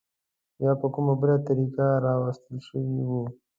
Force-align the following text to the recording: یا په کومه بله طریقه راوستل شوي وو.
یا 0.63 0.71
په 0.81 0.87
کومه 0.93 1.13
بله 1.21 1.35
طریقه 1.47 1.85
راوستل 2.05 2.57
شوي 2.67 2.99
وو. 3.09 3.23